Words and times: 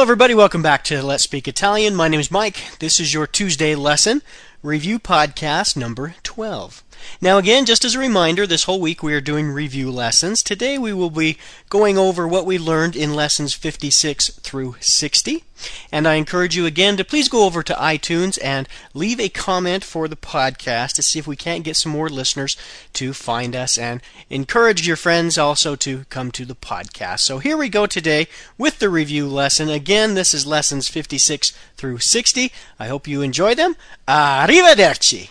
Hello, 0.00 0.06
everybody. 0.06 0.34
Welcome 0.34 0.62
back 0.62 0.82
to 0.84 1.02
Let's 1.02 1.24
Speak 1.24 1.46
Italian. 1.46 1.94
My 1.94 2.08
name 2.08 2.20
is 2.20 2.30
Mike. 2.30 2.78
This 2.78 2.98
is 3.00 3.12
your 3.12 3.26
Tuesday 3.26 3.74
lesson 3.74 4.22
review 4.62 4.98
podcast 4.98 5.76
number 5.76 6.14
12. 6.22 6.82
Now, 7.20 7.38
again, 7.38 7.66
just 7.66 7.84
as 7.84 7.94
a 7.94 7.98
reminder, 7.98 8.46
this 8.46 8.64
whole 8.64 8.80
week 8.80 9.02
we 9.02 9.14
are 9.14 9.20
doing 9.20 9.50
review 9.50 9.90
lessons. 9.90 10.42
Today 10.42 10.78
we 10.78 10.92
will 10.92 11.10
be 11.10 11.38
going 11.68 11.98
over 11.98 12.26
what 12.26 12.46
we 12.46 12.58
learned 12.58 12.96
in 12.96 13.14
lessons 13.14 13.54
56 13.54 14.30
through 14.40 14.76
60. 14.80 15.44
And 15.92 16.08
I 16.08 16.14
encourage 16.14 16.56
you 16.56 16.64
again 16.66 16.96
to 16.96 17.04
please 17.04 17.28
go 17.28 17.44
over 17.44 17.62
to 17.62 17.74
iTunes 17.74 18.38
and 18.42 18.68
leave 18.94 19.20
a 19.20 19.28
comment 19.28 19.84
for 19.84 20.08
the 20.08 20.16
podcast 20.16 20.94
to 20.94 21.02
see 21.02 21.18
if 21.18 21.26
we 21.26 21.36
can't 21.36 21.64
get 21.64 21.76
some 21.76 21.92
more 21.92 22.08
listeners 22.08 22.56
to 22.94 23.12
find 23.12 23.54
us 23.54 23.76
and 23.76 24.00
encourage 24.30 24.86
your 24.86 24.96
friends 24.96 25.36
also 25.36 25.76
to 25.76 26.04
come 26.08 26.30
to 26.32 26.44
the 26.44 26.54
podcast. 26.54 27.20
So 27.20 27.38
here 27.38 27.56
we 27.56 27.68
go 27.68 27.86
today 27.86 28.26
with 28.56 28.78
the 28.78 28.88
review 28.88 29.28
lesson. 29.28 29.68
Again, 29.68 30.14
this 30.14 30.32
is 30.32 30.46
lessons 30.46 30.88
56 30.88 31.52
through 31.76 31.98
60. 31.98 32.52
I 32.78 32.86
hope 32.86 33.06
you 33.06 33.20
enjoy 33.20 33.54
them. 33.54 33.76
Arrivederci. 34.08 35.28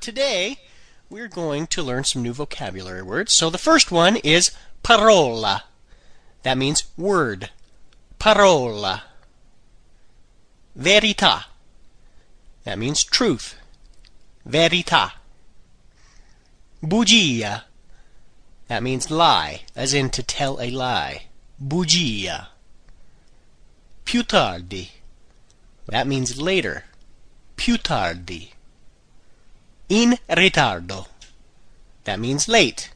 Today, 0.00 0.58
we're 1.10 1.28
going 1.28 1.66
to 1.68 1.82
learn 1.82 2.04
some 2.04 2.22
new 2.22 2.32
vocabulary 2.32 3.02
words. 3.02 3.32
So 3.32 3.50
the 3.50 3.58
first 3.58 3.90
one 3.90 4.16
is 4.16 4.50
parola. 4.82 5.64
That 6.42 6.58
means 6.58 6.84
word. 6.96 7.50
Parola. 8.18 9.04
Verità. 10.78 11.44
That 12.64 12.78
means 12.78 13.02
truth. 13.04 13.56
Verità. 14.46 15.12
Bugia. 16.82 17.62
That 18.68 18.82
means 18.82 19.10
lie, 19.10 19.62
as 19.74 19.94
in 19.94 20.10
to 20.10 20.22
tell 20.22 20.60
a 20.60 20.70
lie. 20.70 21.26
Bugia. 21.62 22.48
Più 24.04 24.22
tardi. 24.22 24.90
That 25.86 26.06
means 26.06 26.40
later. 26.40 26.84
Più 27.56 27.78
tardi. 27.82 28.52
In 29.88 30.18
ritardo. 30.28 31.06
That 32.04 32.20
means 32.20 32.46
late. 32.46 32.90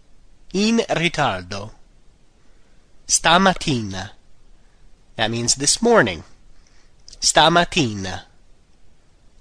In 0.52 0.78
ritardo. 0.90 1.70
Stamattina. 3.06 4.10
That 5.16 5.30
means 5.30 5.54
this 5.54 5.80
morning. 5.80 6.24
Stamattina. 7.20 8.24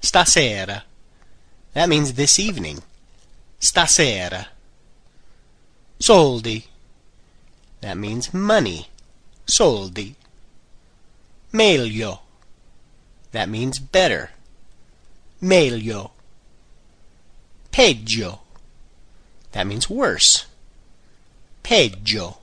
Stasera. 0.02 0.84
That 1.74 1.90
means 1.90 2.14
this 2.14 2.40
evening. 2.40 2.84
Stasera. 3.60 4.48
Soldi. 6.00 6.66
That 7.82 7.98
means 7.98 8.34
money. 8.34 8.88
Soldi. 9.46 10.16
Meglio. 11.52 12.22
That 13.34 13.50
means 13.50 13.78
better. 13.80 14.32
Meglio. 15.42 16.12
Peggio. 17.72 18.42
That 19.54 19.68
means 19.68 19.90
worse. 19.90 20.46
Peggio. 21.64 22.38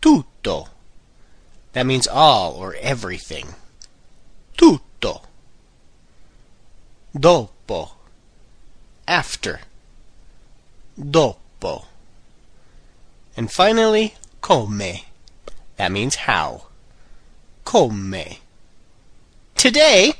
Tutto. 0.00 0.68
That 1.72 1.86
means 1.86 2.06
all 2.06 2.54
or 2.54 2.74
everything. 2.80 3.54
Tutto. 4.56 5.22
Dopo. 7.16 7.92
After. 9.06 9.60
Dopo. 10.98 11.84
And 13.36 13.50
finally, 13.50 14.14
come. 14.40 14.82
That 15.76 15.92
means 15.92 16.14
how. 16.16 16.66
Come. 17.64 18.14
Today, 19.54 20.14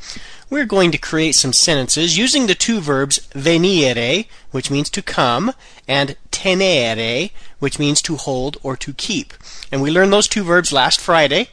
we're 0.50 0.66
going 0.66 0.90
to 0.90 0.98
create 0.98 1.36
some 1.36 1.52
sentences 1.52 2.18
using 2.18 2.46
the 2.46 2.54
two 2.56 2.80
verbs 2.80 3.20
venire, 3.34 4.26
which 4.50 4.70
means 4.70 4.90
to 4.90 5.00
come, 5.00 5.54
and 5.86 6.16
tenere, 6.32 7.30
which 7.60 7.78
means 7.78 8.02
to 8.02 8.16
hold 8.16 8.58
or 8.62 8.76
to 8.76 8.92
keep. 8.92 9.32
And 9.70 9.80
we 9.80 9.92
learned 9.92 10.12
those 10.12 10.28
two 10.28 10.42
verbs 10.42 10.72
last 10.72 11.00
Friday. 11.00 11.48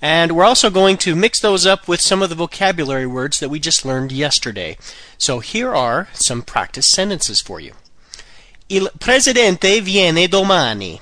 And 0.00 0.32
we're 0.32 0.44
also 0.44 0.70
going 0.70 0.98
to 0.98 1.16
mix 1.16 1.40
those 1.40 1.66
up 1.66 1.88
with 1.88 2.00
some 2.00 2.22
of 2.22 2.28
the 2.28 2.34
vocabulary 2.34 3.06
words 3.06 3.40
that 3.40 3.48
we 3.48 3.58
just 3.58 3.84
learned 3.84 4.12
yesterday. 4.12 4.76
So 5.18 5.40
here 5.40 5.74
are 5.74 6.08
some 6.12 6.42
practice 6.42 6.86
sentences 6.86 7.40
for 7.40 7.60
you. 7.60 7.72
Il 8.68 8.88
presidente 9.00 9.80
viene 9.80 10.28
domani. 10.28 11.00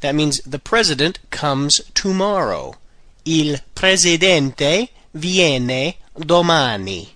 That 0.00 0.14
means 0.14 0.40
the 0.40 0.58
president 0.58 1.18
comes 1.30 1.80
tomorrow. 1.94 2.76
Il 3.24 3.58
presidente 3.74 4.90
viene 5.12 5.96
domani. 6.16 7.14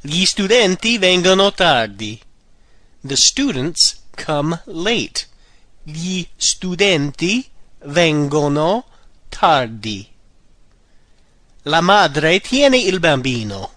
Gli 0.00 0.24
studenti 0.24 0.98
vengono 0.98 1.52
tardi. 1.52 2.20
The 3.00 3.16
students 3.16 4.02
come 4.14 4.62
late. 4.66 5.26
Gli 5.82 6.26
studenti 6.36 7.46
vengono 7.80 8.84
tardi. 9.28 10.06
La 11.62 11.80
madre 11.80 12.40
tiene 12.40 12.78
il 12.78 13.00
bambino. 13.00 13.72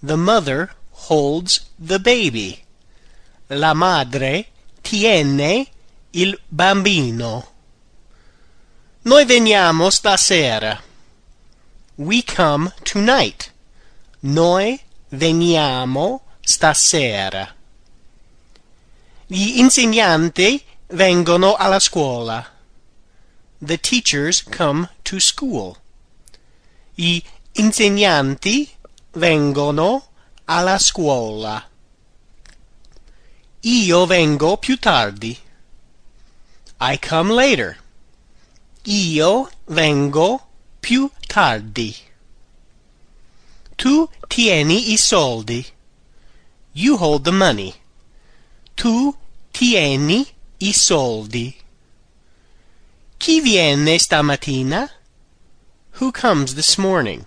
The 0.00 0.16
mother 0.16 0.74
holds 1.08 1.70
the 1.76 1.98
baby. 1.98 2.62
La 3.48 3.74
madre 3.74 4.48
tiene 4.82 5.66
il 6.10 6.38
bambino. 6.46 7.52
Noi 9.02 9.24
veniamo 9.24 9.88
stasera. 9.90 10.85
We 11.98 12.22
come 12.22 12.74
tonight. 12.84 13.52
Noi 14.20 14.78
veniamo 15.08 16.26
stasera. 16.40 17.54
Gli 19.26 19.58
insegnanti 19.58 20.62
vengono 20.88 21.54
alla 21.54 21.78
scuola. 21.78 22.46
The 23.60 23.78
teachers 23.78 24.42
come 24.42 24.90
to 25.04 25.18
school. 25.18 25.74
Gli 26.94 27.22
insegnanti 27.52 28.70
vengono 29.12 30.08
alla 30.44 30.78
scuola. 30.78 31.66
Io 33.60 34.04
vengo 34.04 34.58
più 34.58 34.78
tardi. 34.78 35.34
I 36.78 36.98
come 36.98 37.32
later. 37.32 37.78
Io 38.82 39.50
vengo 39.64 40.46
più 40.78 41.10
tardi. 41.36 41.94
Tu 43.76 44.08
tieni 44.30 44.78
i 44.92 44.96
soldi. 44.96 45.66
You 46.72 46.96
hold 46.96 47.24
the 47.24 47.32
money. 47.32 47.74
Tu 48.74 49.14
tieni 49.52 50.26
i 50.60 50.72
soldi. 50.72 51.54
Chi 53.18 53.40
viene 53.42 53.98
stamattina? 53.98 54.88
Who 55.98 56.10
comes 56.10 56.54
this 56.54 56.78
morning? 56.78 57.26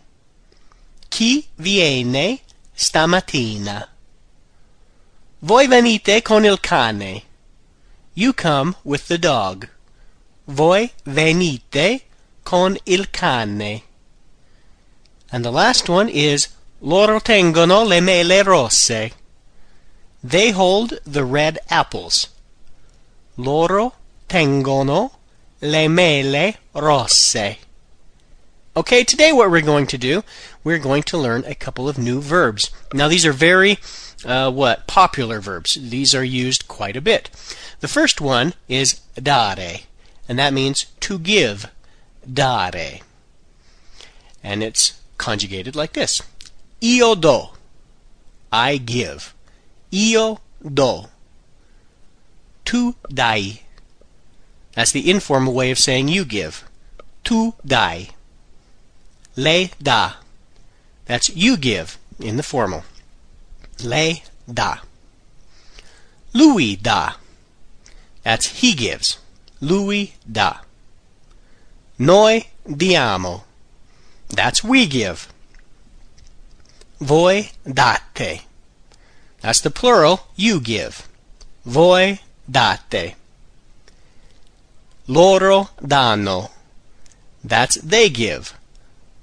Chi 1.10 1.46
viene 1.58 2.40
stamattina? 2.74 3.88
Voi 5.42 5.68
venite 5.68 6.24
con 6.24 6.46
il 6.46 6.60
cane. 6.60 7.22
You 8.16 8.34
come 8.34 8.74
with 8.84 9.06
the 9.06 9.20
dog. 9.20 9.70
Voi 10.48 10.92
venite 11.06 12.02
con 12.44 12.76
il 12.86 13.12
cane. 13.12 13.84
And 15.32 15.46
the 15.46 15.52
last 15.52 15.90
one 15.90 16.10
is 16.10 16.48
Loro 16.82 17.20
tengono 17.20 17.86
le 17.86 18.02
mele 18.02 18.44
rosse. 18.44 19.12
They 20.24 20.52
hold 20.52 21.00
the 21.06 21.26
red 21.26 21.60
apples. 21.70 22.30
Loro 23.38 23.94
tengono 24.28 25.12
le 25.62 25.90
mele 25.90 26.56
rosse. 26.74 27.58
Okay, 28.78 29.04
today 29.04 29.34
what 29.34 29.52
we're 29.52 29.62
going 29.62 29.88
to 29.88 29.98
do, 29.98 30.24
we're 30.64 30.80
going 30.80 31.04
to 31.04 31.18
learn 31.18 31.44
a 31.46 31.56
couple 31.56 31.90
of 31.90 31.98
new 31.98 32.22
verbs. 32.22 32.70
Now 32.94 33.08
these 33.08 33.26
are 33.26 33.34
very, 33.34 33.80
uh, 34.26 34.52
what, 34.52 34.88
popular 34.88 35.42
verbs. 35.42 35.78
These 35.82 36.16
are 36.16 36.24
used 36.24 36.68
quite 36.68 36.96
a 36.96 37.02
bit. 37.02 37.30
The 37.82 37.88
first 37.88 38.22
one 38.22 38.54
is 38.68 39.02
dare, 39.22 39.80
and 40.28 40.40
that 40.40 40.54
means 40.54 40.86
to 41.02 41.20
give. 41.20 41.70
Dare. 42.32 43.00
And 44.44 44.64
it's 44.64 44.99
conjugated 45.20 45.76
like 45.76 45.94
this. 45.94 46.24
Io 46.82 47.14
do. 47.14 47.50
I 48.52 48.78
give. 48.78 49.36
Io 49.94 50.40
do. 50.64 51.06
Tu 52.66 52.96
dai. 53.14 53.62
That's 54.74 54.92
the 54.92 55.10
informal 55.10 55.54
way 55.54 55.70
of 55.70 55.78
saying 55.78 56.08
you 56.08 56.26
give. 56.26 56.64
Tu 57.24 57.54
dai. 57.66 58.10
Lei 59.36 59.72
dà. 59.82 60.16
That's 61.06 61.30
you 61.30 61.58
give 61.58 61.98
in 62.20 62.38
the 62.38 62.44
formal. 62.44 62.84
Lei 63.84 64.24
dà. 64.48 64.80
Lui 66.34 66.76
dà. 66.76 67.16
That's 68.24 68.62
he 68.62 68.74
gives. 68.74 69.18
Lui 69.62 70.14
dà. 70.30 70.62
Noi 71.98 72.48
diamo. 72.66 73.44
That's 74.30 74.64
we 74.64 74.86
give. 74.86 75.28
Voi 77.00 77.52
date. 77.66 78.42
That's 79.42 79.62
the 79.62 79.72
plural, 79.72 80.28
you 80.36 80.60
give. 80.60 81.08
Voi 81.66 82.20
date. 82.50 83.16
Loro 85.08 85.70
danno. 85.82 86.52
That's 87.44 87.76
they 87.76 88.10
give. 88.10 88.54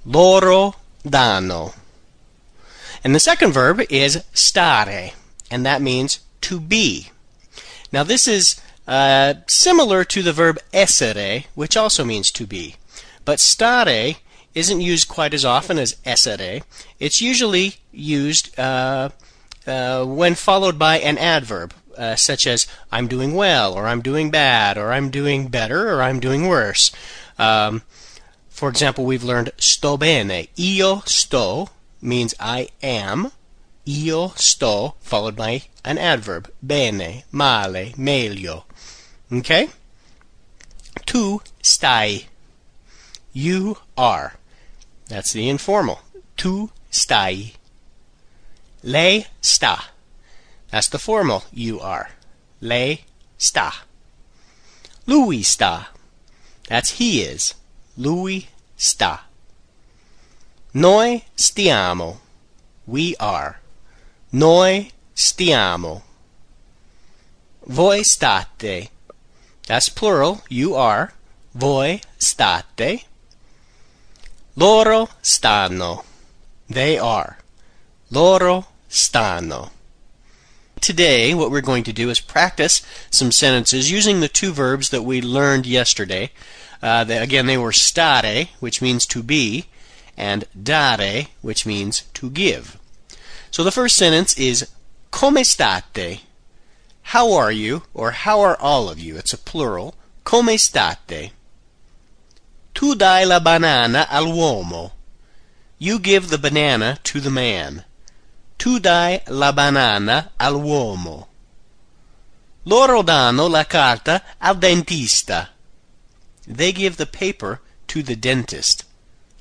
Loro 0.05 0.75
danno. 1.05 1.73
And 3.03 3.15
the 3.15 3.19
second 3.19 3.53
verb 3.53 3.81
is 3.89 4.23
stare, 4.33 5.11
and 5.49 5.65
that 5.65 5.81
means 5.81 6.19
to 6.41 6.59
be. 6.59 7.09
Now 7.91 8.03
this 8.03 8.27
is 8.27 8.59
uh, 8.87 9.35
similar 9.47 10.03
to 10.05 10.21
the 10.21 10.33
verb 10.33 10.57
essere, 10.73 11.45
which 11.55 11.77
also 11.77 12.03
means 12.03 12.31
to 12.31 12.45
be. 12.45 12.75
But 13.23 13.39
stare 13.39 14.15
isn't 14.57 14.81
used 14.81 15.07
quite 15.07 15.35
as 15.35 15.45
often 15.45 15.77
as 15.77 15.95
essere. 16.03 16.63
It's 16.99 17.21
usually 17.21 17.75
used 17.91 18.57
uh, 18.59 19.09
uh, 19.67 20.03
when 20.03 20.33
followed 20.33 20.79
by 20.79 20.97
an 20.97 21.17
adverb, 21.19 21.75
uh, 21.95 22.15
such 22.15 22.47
as 22.47 22.65
I'm 22.91 23.07
doing 23.07 23.35
well, 23.35 23.73
or 23.73 23.87
I'm 23.87 24.01
doing 24.01 24.31
bad, 24.31 24.77
or 24.77 24.91
I'm 24.91 25.11
doing 25.11 25.49
better, 25.49 25.93
or 25.93 26.01
I'm 26.01 26.19
doing 26.19 26.47
worse. 26.47 26.91
Um, 27.37 27.83
for 28.49 28.67
example, 28.69 29.05
we've 29.05 29.23
learned 29.23 29.51
sto 29.57 29.95
bene. 29.95 30.47
Io 30.57 31.03
sto 31.05 31.69
means 32.01 32.33
I 32.39 32.69
am. 32.81 33.31
Io 33.87 34.33
sto 34.35 34.95
followed 34.99 35.35
by 35.35 35.63
an 35.85 35.99
adverb. 35.99 36.49
Bene, 36.65 37.23
male, 37.31 37.93
meglio. 37.95 38.65
Okay? 39.31 39.69
Tu 41.05 41.41
stai. 41.61 42.25
You 43.33 43.77
are. 43.95 44.33
That's 45.09 45.31
the 45.31 45.49
informal. 45.49 45.99
Tu 46.35 46.69
stai. 46.91 47.53
Lei 48.83 49.27
sta. 49.41 49.89
That's 50.71 50.89
the 50.89 50.99
formal. 50.99 51.43
You 51.51 51.79
are. 51.79 52.09
Lei 52.61 53.05
sta. 53.37 53.83
Lui 55.05 55.41
sta. 55.41 55.89
That's 56.67 56.91
he 56.91 57.21
is. 57.21 57.53
Lui 57.97 58.47
sta. 58.75 59.21
Noi 60.73 61.23
stiamo. 61.35 62.17
We 62.85 63.15
are. 63.19 63.59
Noi 64.31 64.91
stiamo. 65.15 66.03
Voi 67.65 68.03
state. 68.03 68.89
That's 69.65 69.89
plural. 69.89 70.43
You 70.49 70.75
are. 70.75 71.13
Voi 71.53 72.01
state. 72.17 73.05
Loro 74.59 75.09
stanno. 75.21 76.03
They 76.67 76.97
are. 76.97 77.37
Loro 78.09 78.65
stanno. 78.89 79.69
Today, 80.81 81.35
what 81.35 81.51
we're 81.51 81.61
going 81.61 81.83
to 81.83 81.93
do 81.93 82.09
is 82.09 82.19
practice 82.19 82.81
some 83.11 83.31
sentences 83.31 83.91
using 83.91 84.19
the 84.19 84.27
two 84.27 84.51
verbs 84.51 84.89
that 84.89 85.03
we 85.03 85.21
learned 85.21 85.67
yesterday. 85.67 86.31
Uh, 86.81 87.03
they, 87.03 87.19
again, 87.19 87.45
they 87.45 87.57
were 87.59 87.71
stare, 87.71 88.47
which 88.59 88.81
means 88.81 89.05
to 89.05 89.21
be, 89.21 89.65
and 90.17 90.45
dare, 90.59 91.27
which 91.43 91.67
means 91.67 92.01
to 92.15 92.31
give. 92.31 92.79
So 93.51 93.63
the 93.63 93.71
first 93.71 93.95
sentence 93.95 94.35
is 94.39 94.71
Come 95.11 95.43
state? 95.43 96.21
How 97.03 97.31
are 97.31 97.51
you? 97.51 97.83
Or 97.93 98.09
how 98.09 98.39
are 98.39 98.59
all 98.59 98.89
of 98.89 98.97
you? 98.97 99.17
It's 99.17 99.33
a 99.33 99.37
plural. 99.37 99.93
Come 100.23 100.49
state? 100.57 101.31
Tu 102.77 102.93
dai 102.93 103.25
la 103.25 103.39
banana 103.39 104.07
all'uomo. 104.07 104.91
You 105.79 105.97
give 105.97 106.29
the 106.29 106.37
banana 106.37 106.99
to 107.05 107.19
the 107.19 107.31
man. 107.31 107.83
Tu 108.59 108.79
dai 108.79 109.23
la 109.29 109.51
banana 109.51 110.29
all'uomo. 110.39 111.27
Loro 112.65 113.01
danno 113.01 113.47
la 113.49 113.63
carta 113.63 114.21
al 114.39 114.57
dentista. 114.57 115.47
They 116.45 116.71
give 116.71 116.97
the 116.97 117.07
paper 117.07 117.61
to 117.87 118.03
the 118.03 118.15
dentist. 118.15 118.85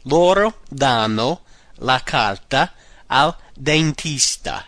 Loro 0.05 0.55
danno 0.73 1.41
la 1.77 1.99
carta 1.99 2.73
al 3.11 3.37
dentista. 3.55 4.65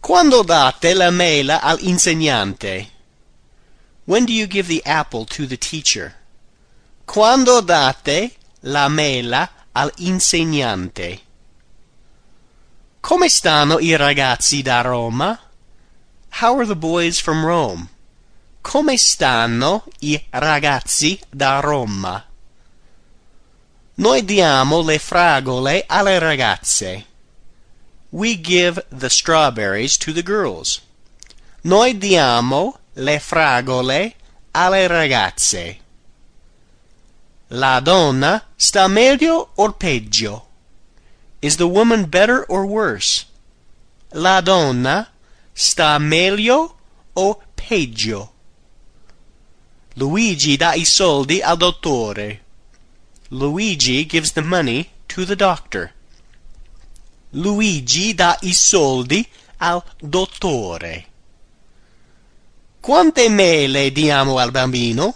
Quando 0.00 0.44
date 0.44 0.94
la 0.94 1.10
mela 1.10 1.60
al 1.60 1.78
insegnante? 1.78 2.86
When 4.04 4.24
do 4.26 4.32
you 4.32 4.46
give 4.46 4.68
the 4.68 4.84
apple 4.86 5.24
to 5.24 5.44
the 5.46 5.56
teacher? 5.56 6.14
Quando 7.04 7.60
date 7.60 8.34
la 8.60 8.88
mela 8.88 9.48
al 9.72 9.92
insegnante? 9.96 11.20
Come 13.00 13.28
stanno 13.28 13.78
i 13.78 13.94
ragazzi 13.94 14.62
da 14.62 14.80
Roma? 14.80 15.38
How 16.40 16.56
are 16.56 16.66
the 16.66 16.74
boys 16.74 17.20
from 17.20 17.44
Rome? 17.44 17.88
Come 18.62 18.96
stanno 18.96 19.84
i 20.00 20.20
ragazzi 20.30 21.20
da 21.30 21.60
Roma? 21.60 22.24
Noi 23.96 24.24
diamo 24.24 24.80
le 24.80 24.98
fragole 24.98 25.84
alle 25.86 26.18
ragazze. 26.18 27.06
We 28.10 28.40
give 28.40 28.84
the 28.90 29.10
strawberries 29.10 29.96
to 29.98 30.12
the 30.12 30.22
girls. 30.22 30.80
Noi 31.60 31.96
diamo 31.98 32.78
le 32.94 33.20
fragole 33.20 34.14
alle 34.52 34.86
ragazze. 34.88 35.83
La 37.54 37.78
donna 37.78 38.42
sta 38.56 38.88
meglio 38.88 39.50
o 39.54 39.72
peggio? 39.74 40.46
Is 41.40 41.54
the 41.56 41.68
woman 41.68 42.06
better 42.06 42.44
or 42.48 42.66
worse? 42.66 43.26
La 44.10 44.40
donna 44.40 45.08
sta 45.52 45.98
meglio 45.98 46.74
o 47.12 47.40
peggio? 47.54 48.32
Luigi 49.94 50.56
dà 50.56 50.74
i 50.74 50.84
soldi 50.84 51.40
al 51.42 51.56
dottore. 51.56 52.42
Luigi 53.28 54.04
gives 54.04 54.32
the 54.32 54.42
money 54.42 54.90
to 55.06 55.24
the 55.24 55.36
doctor. 55.36 55.92
Luigi 57.30 58.14
dà 58.14 58.36
i 58.40 58.52
soldi 58.52 59.24
al 59.58 59.80
dottore. 60.00 61.06
Quante 62.80 63.28
mele 63.28 63.92
diamo 63.92 64.38
al 64.38 64.50
bambino? 64.50 65.14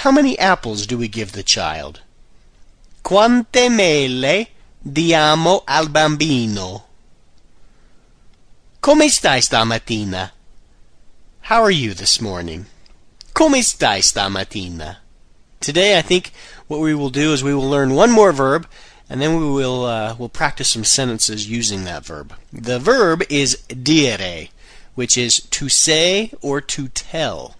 How 0.00 0.12
many 0.12 0.38
apples 0.38 0.86
do 0.86 0.98
we 0.98 1.08
give 1.08 1.32
the 1.32 1.42
child? 1.42 2.02
Quante 3.02 3.70
mele 3.70 4.48
diamo 4.86 5.62
al 5.66 5.88
bambino? 5.88 6.84
Come 8.80 9.08
stai 9.08 9.40
stamattina? 9.40 10.30
How 11.40 11.62
are 11.62 11.70
you 11.70 11.94
this 11.94 12.20
morning? 12.20 12.66
Come 13.32 13.62
stai 13.62 14.00
stamattina? 14.00 14.98
Today, 15.60 15.98
I 15.98 16.02
think 16.02 16.30
what 16.68 16.80
we 16.80 16.94
will 16.94 17.10
do 17.10 17.32
is 17.32 17.42
we 17.42 17.54
will 17.54 17.68
learn 17.68 17.94
one 17.94 18.12
more 18.12 18.32
verb, 18.32 18.68
and 19.08 19.22
then 19.22 19.38
we 19.38 19.50
will 19.50 19.86
uh, 19.86 20.14
we'll 20.18 20.28
practice 20.28 20.70
some 20.70 20.84
sentences 20.84 21.48
using 21.48 21.84
that 21.84 22.04
verb. 22.04 22.34
The 22.52 22.78
verb 22.78 23.22
is 23.30 23.56
dire, 23.68 24.48
which 24.94 25.16
is 25.16 25.40
to 25.40 25.68
say 25.70 26.32
or 26.42 26.60
to 26.60 26.88
tell, 26.88 27.56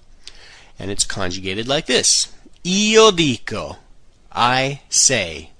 and 0.78 0.90
it's 0.90 1.04
conjugated 1.04 1.66
like 1.66 1.86
this: 1.86 2.28
Io 2.64 3.10
dico, 3.10 3.76
I 4.32 4.82
say. 4.88 5.50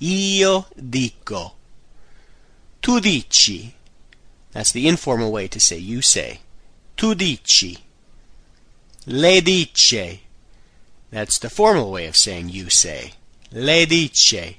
Io 0.00 0.66
dico. 0.76 1.52
Tu 2.80 3.00
dici. 3.00 3.74
That's 4.52 4.72
the 4.72 4.88
informal 4.88 5.30
way 5.30 5.48
to 5.48 5.60
say 5.60 5.78
you 5.78 6.02
say. 6.02 6.40
Tu 6.96 7.14
dici. 7.14 7.78
Le 9.06 9.40
dice. 9.40 10.20
That's 11.10 11.38
the 11.38 11.50
formal 11.50 11.90
way 11.90 12.06
of 12.06 12.16
saying 12.16 12.48
you 12.48 12.70
say. 12.70 13.12
Le 13.52 13.86
dice. 13.86 14.56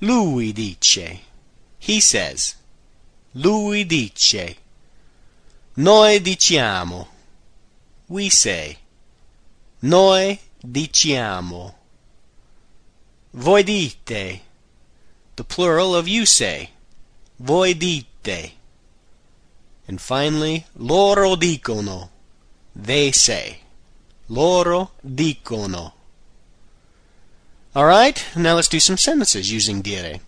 Lui 0.00 0.52
dice. 0.52 1.20
He 1.78 2.00
says. 2.00 2.56
Lui 3.34 3.84
dice. 3.84 4.56
Noi 5.76 6.18
diciamo. 6.18 7.06
We 8.08 8.28
say. 8.28 8.78
Noi 9.86 10.36
diciamo. 10.60 11.74
Voi 13.30 13.62
dite. 13.62 14.40
The 15.36 15.44
plural 15.44 15.94
of 15.94 16.08
you 16.08 16.26
say. 16.26 16.70
Voi 17.38 17.72
dite. 17.72 18.54
And 19.86 20.00
finally, 20.00 20.66
loro 20.74 21.36
dicono. 21.36 22.10
They 22.74 23.12
say. 23.12 23.60
Loro 24.26 24.90
dicono. 25.00 25.92
Alright, 27.76 28.24
now 28.34 28.56
let's 28.56 28.68
do 28.68 28.80
some 28.80 28.96
sentences 28.96 29.52
using 29.52 29.82
dire. 29.82 30.20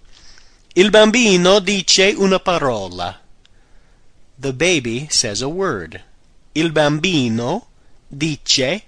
Il 0.77 0.91
bambino 0.91 1.59
dice 1.59 2.15
una 2.17 2.39
parola. 2.39 3.17
The 4.39 4.53
baby 4.53 5.09
says 5.11 5.43
a 5.43 5.49
word. 5.49 6.01
Il 6.55 6.71
bambino 6.71 7.67
dice 8.09 8.85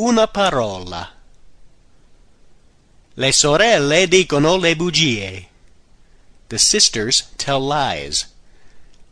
una 0.00 0.26
parola. 0.28 1.12
Le 3.14 3.32
sorelle 3.32 4.08
dicono 4.08 4.56
le 4.56 4.74
bugie. 4.74 5.48
The 6.48 6.58
sisters 6.58 7.28
tell 7.36 7.60
lies. 7.60 8.26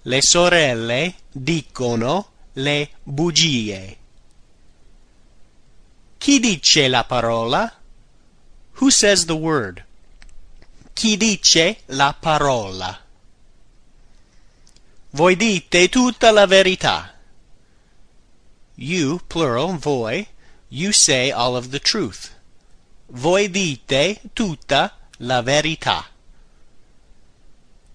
Le 0.05 0.23
sorelle 0.23 1.15
dicono 1.31 2.31
le 2.55 2.89
bugie. 3.05 3.97
Chi 6.17 6.41
dice 6.41 6.89
la 6.89 7.05
parola? 7.05 7.71
Who 8.81 8.91
says 8.91 9.27
the 9.27 9.37
word? 9.37 9.85
Chi 10.95 11.19
dice 11.19 11.81
la 11.89 12.15
parola? 12.19 12.99
Voi 15.11 15.37
dite 15.37 15.91
tutta 15.91 16.31
la 16.31 16.47
verità. 16.47 17.15
You, 18.77 19.21
plural, 19.29 19.77
voi, 19.77 20.27
you 20.69 20.93
say 20.93 21.31
all 21.31 21.57
of 21.57 21.71
the 21.71 21.79
truth. 21.79 22.35
Voi 23.11 23.49
dite 23.49 24.21
tutta 24.35 24.93
la 25.19 25.43
verità. 25.43 26.05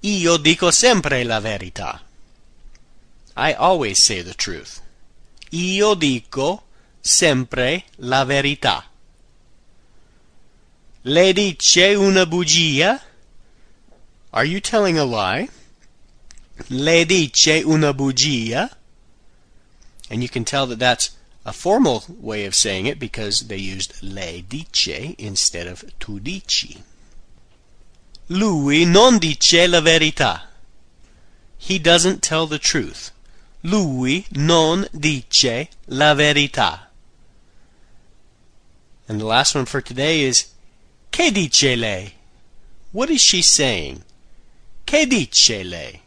Io 0.01 0.37
dico 0.37 0.71
sempre 0.71 1.23
la 1.23 1.39
verità. 1.39 2.01
I 3.35 3.53
always 3.53 4.03
say 4.03 4.21
the 4.21 4.33
truth. 4.33 4.81
Io 5.51 5.95
dico 5.95 6.63
sempre 6.99 7.85
la 7.97 8.25
verità. 8.25 8.83
Le 11.03 11.33
dice 11.33 11.95
una 11.95 12.25
bugia? 12.25 13.01
Are 14.31 14.45
you 14.45 14.59
telling 14.59 14.97
a 14.97 15.03
lie? 15.03 15.49
Le 16.69 17.05
dice 17.05 17.63
una 17.63 17.93
bugia? 17.93 18.69
And 20.09 20.21
you 20.21 20.29
can 20.29 20.43
tell 20.43 20.65
that 20.67 20.79
that's 20.79 21.11
a 21.45 21.53
formal 21.53 22.03
way 22.07 22.45
of 22.45 22.55
saying 22.55 22.85
it 22.85 22.99
because 22.99 23.47
they 23.47 23.57
used 23.57 24.01
le 24.01 24.41
dice 24.41 25.15
instead 25.17 25.67
of 25.67 25.83
tu 25.99 26.19
dici. 26.19 26.83
Lui 28.29 28.85
non 28.85 29.19
dice 29.19 29.67
la 29.67 29.81
verità. 29.81 30.43
He 31.57 31.79
doesn't 31.79 32.21
tell 32.21 32.47
the 32.47 32.59
truth. 32.59 33.11
Lui 33.61 34.25
non 34.31 34.87
dice 34.97 35.69
la 35.87 36.13
verità. 36.13 36.87
And 39.07 39.19
the 39.19 39.25
last 39.25 39.55
one 39.55 39.65
for 39.65 39.81
today 39.81 40.21
is 40.21 40.47
Che 41.11 41.29
dice 41.29 41.75
lei? 41.75 42.15
What 42.91 43.09
is 43.09 43.21
she 43.21 43.41
saying? 43.41 44.03
Che 44.85 45.05
dice 45.05 45.63
lei? 45.63 46.02